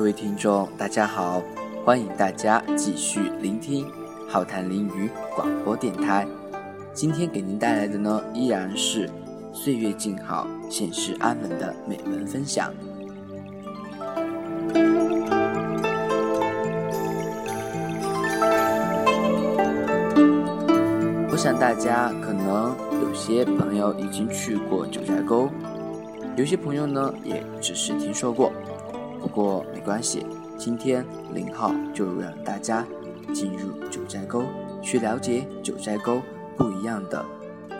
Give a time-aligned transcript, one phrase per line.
[0.00, 1.42] 各位听众，大家好，
[1.84, 3.86] 欢迎大家继续聆听
[4.26, 6.26] 浩谈林语广播电台。
[6.94, 9.10] 今天给您带来的呢，依然是
[9.52, 12.72] 岁月静好、现世安稳的美文分享。
[21.30, 25.50] 我想大家可能有些朋友已经去过九寨沟，
[26.38, 28.50] 有些朋友呢也只是听说过。
[29.30, 30.26] 不过没关系，
[30.58, 32.84] 今天林浩就让大家
[33.32, 34.42] 进入九寨沟，
[34.82, 36.20] 去了解九寨沟
[36.56, 37.24] 不一样的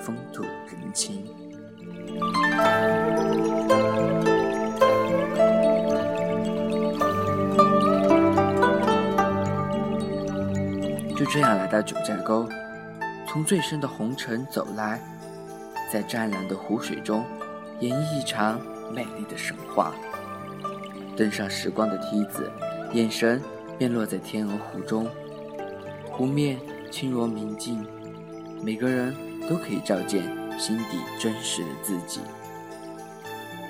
[0.00, 1.26] 风土人情。
[11.16, 12.48] 就这样来到九寨沟，
[13.26, 15.02] 从最深的红尘走来，
[15.92, 17.24] 在湛蓝的湖水中，
[17.80, 18.60] 演绎一场
[18.94, 19.92] 美丽的神话。
[21.20, 22.50] 登上时光的梯子，
[22.94, 23.42] 眼神
[23.76, 25.06] 便落在天鹅湖中。
[26.10, 26.58] 湖面
[26.90, 27.84] 清若明镜，
[28.62, 29.14] 每个人
[29.46, 30.22] 都可以照见
[30.58, 32.20] 心底真实的自己。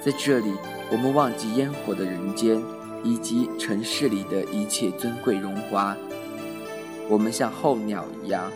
[0.01, 0.55] 在这里，
[0.93, 2.63] 我们忘记烟火的人间，
[3.03, 5.97] 以及城市里的一切尊贵荣华。
[7.09, 8.49] 我们像候鸟一样，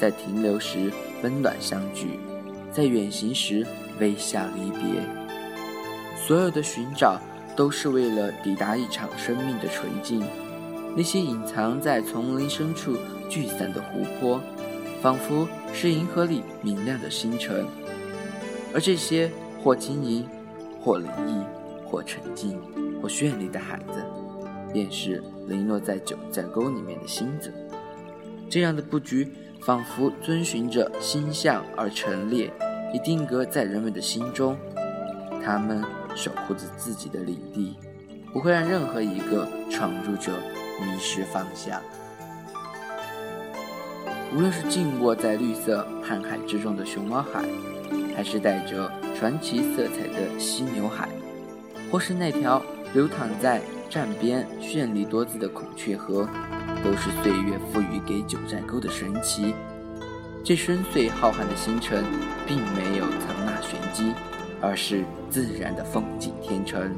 [0.00, 0.90] 在停留时
[1.22, 2.18] 温暖相聚，
[2.72, 3.66] 在远行时
[4.00, 5.02] 微笑离别。
[6.16, 7.20] 所有的寻找。
[7.58, 10.22] 都是为了抵达一场生命的纯净。
[10.94, 12.96] 那些隐藏在丛林深处
[13.28, 14.40] 聚散的湖泊，
[15.02, 17.66] 仿佛是银河里明亮的星辰。
[18.72, 19.28] 而这些
[19.60, 20.24] 或晶莹、
[20.80, 21.42] 或灵异、
[21.84, 22.60] 或沉静、
[23.02, 24.04] 或绚丽的海子，
[24.72, 27.52] 便是零落在九寨沟里面的星子。
[28.48, 29.32] 这样的布局，
[29.62, 32.52] 仿佛遵循着星象而陈列，
[32.94, 34.56] 已定格在人们的心中。
[35.44, 35.82] 他们。
[36.18, 37.76] 守护着自己的领地，
[38.32, 40.32] 不会让任何一个闯入者
[40.80, 41.80] 迷失方向。
[44.34, 47.44] 无论是静卧在绿色瀚海之中的熊猫海，
[48.16, 51.08] 还是带着传奇色彩的犀牛海，
[51.88, 52.60] 或是那条
[52.92, 56.28] 流淌在站边绚丽多姿的孔雀河，
[56.84, 59.54] 都是岁月赋予给九寨沟的神奇。
[60.44, 62.04] 这深邃浩瀚的星辰，
[62.44, 64.12] 并没有藏纳玄机。
[64.60, 66.92] 而是自然的风景天成。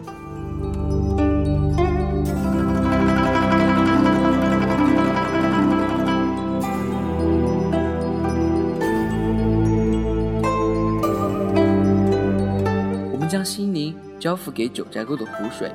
[13.12, 15.71] 我们将心灵交付给九寨沟的湖水，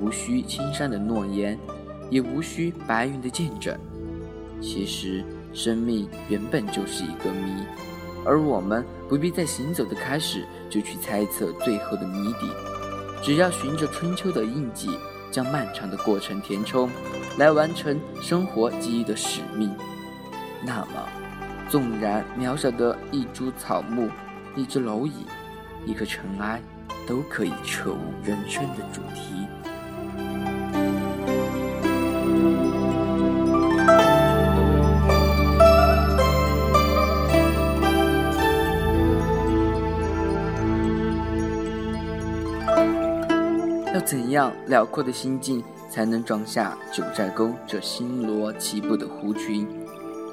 [0.00, 1.58] 无需青山的诺言，
[2.10, 3.76] 也无需白云的见证。
[4.60, 7.64] 其实，生命原本就是一个谜。
[8.24, 12.50] 而我们不必在行走的开始就去猜测最后的谜底，
[13.22, 14.88] 只要循着春秋的印记，
[15.30, 16.88] 将漫长的过程填充，
[17.36, 19.70] 来完成生活给予的使命。
[20.64, 21.06] 那么，
[21.68, 24.08] 纵然渺小的一株草木、
[24.56, 25.26] 一只蝼蚁、
[25.84, 26.62] 一颗尘埃，
[27.06, 29.46] 都可以彻悟人生的主题。
[44.32, 49.66] 样辽阔的心境才能装下九寨沟这星罗棋布的湖群？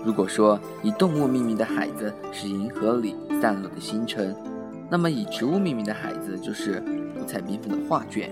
[0.04, 4.36] 如果说以动物命名的海子是银河里散落的星辰，
[4.90, 6.84] 那么以植物命名的海子就是
[7.20, 8.30] 五彩缤纷的画卷。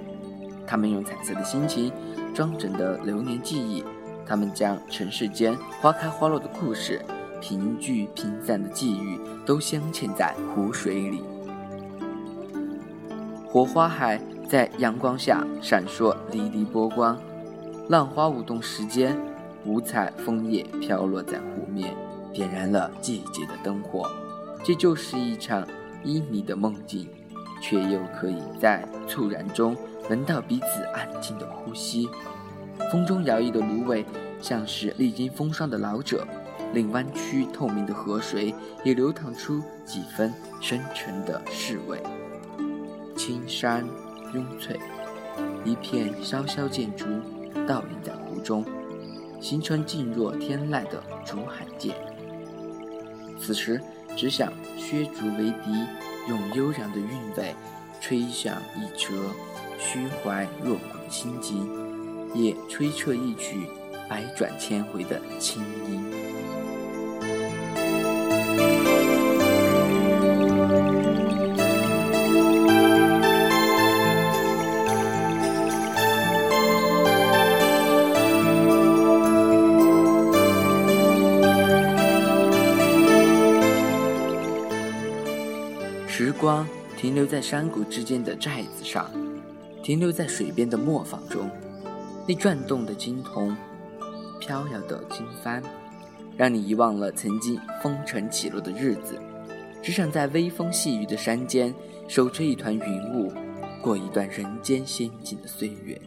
[0.65, 1.91] 他们用彩色的心情
[2.33, 3.83] 装整的流年记忆，
[4.25, 7.01] 他们将尘世间花开花落的故事、
[7.41, 11.21] 平聚平散的际遇都镶嵌在湖水里。
[13.45, 14.19] 火花海。
[14.47, 17.19] 在阳光下闪烁粼粼波光，
[17.89, 19.17] 浪花舞动时间，
[19.65, 21.93] 五彩枫叶飘落在湖面，
[22.31, 24.09] 点燃了季节的灯火。
[24.63, 25.67] 这就是一场
[26.05, 27.09] 旖旎的梦境，
[27.61, 29.75] 却又可以在猝然中
[30.09, 32.07] 闻到彼此安静的呼吸。
[32.89, 34.05] 风中摇曳的芦苇，
[34.41, 36.25] 像是历经风霜的老者，
[36.73, 38.55] 令弯曲透明的河水
[38.85, 42.01] 也流淌出几分深沉的世味。
[43.13, 43.85] 青山。
[44.33, 44.79] 拥翠，
[45.63, 47.05] 一片萧萧剑竹
[47.67, 48.65] 倒映在湖中，
[49.39, 51.95] 形成静若天籁的竹海剑。
[53.39, 53.81] 此时，
[54.15, 55.85] 只想削竹为笛，
[56.27, 57.07] 用悠扬的韵
[57.37, 57.55] 味
[58.01, 59.15] 吹响一折
[59.77, 61.69] 虚怀若谷的心境，
[62.33, 63.67] 也吹彻一曲
[64.09, 66.03] 百转千回的清音。
[87.07, 89.09] 停留在山谷之间的寨子上，
[89.81, 91.49] 停留在水边的磨坊中。
[92.27, 93.55] 那转动的金铜，
[94.41, 95.63] 飘摇的经幡，
[96.35, 99.17] 让你遗忘了曾经风尘起落的日子，
[99.81, 101.73] 只想在微风细雨的山间
[102.09, 103.31] 守着一团云雾，
[103.81, 105.97] 过一段人间仙境的岁月，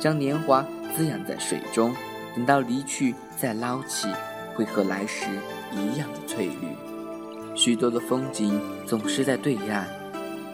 [0.00, 0.66] 将年华
[0.96, 1.94] 滋养在水中，
[2.34, 4.08] 等到离去再捞起，
[4.54, 5.26] 会和来时
[5.70, 7.54] 一样的翠绿。
[7.54, 9.86] 许多的风景总是在对岸，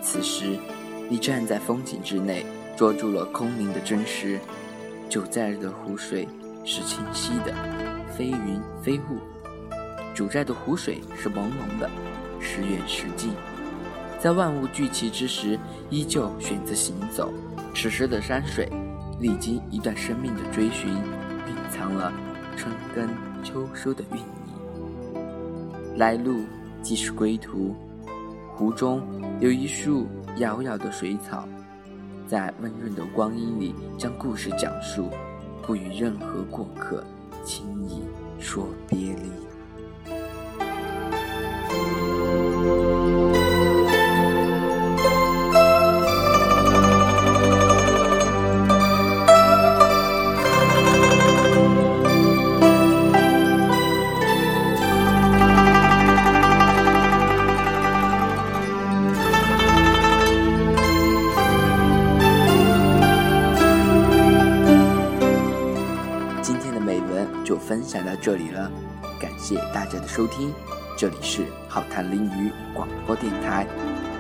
[0.03, 0.59] 此时
[1.09, 4.39] 你站在风景之内，捉住了空灵的真实。
[5.09, 6.27] 九寨的湖水
[6.65, 7.53] 是清晰的，
[8.17, 9.19] 非云非雾；
[10.15, 11.91] 九寨的湖水是朦胧的，
[12.41, 13.33] 时远时近。
[14.21, 15.59] 在万物聚齐之时，
[15.89, 17.33] 依旧选择行走。
[17.75, 18.69] 此时的山水，
[19.21, 22.13] 历经一段生命的追寻，蕴藏了
[22.57, 23.09] 春耕
[23.43, 25.97] 秋收的韵意。
[25.97, 26.45] 来路
[26.83, 27.75] 即是归途，
[28.61, 29.01] 湖中
[29.41, 31.49] 有一束摇摇的水草。
[32.27, 35.09] 在温润的光阴里，将故事讲述，
[35.63, 37.03] 不与任何过客
[37.43, 38.03] 轻易
[38.39, 39.31] 说别离。
[68.21, 68.71] 这里了，
[69.19, 70.53] 感谢大家的收听，
[70.97, 73.67] 这里是好谈林语广播电台，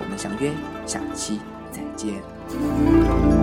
[0.00, 0.50] 我们相约
[0.86, 1.38] 下期
[1.70, 3.39] 再见。